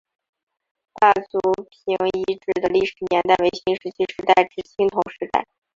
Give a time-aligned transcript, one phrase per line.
[0.95, 1.39] 大族
[1.69, 5.45] 坪遗址的历史年代为新石器时代至青铜时代。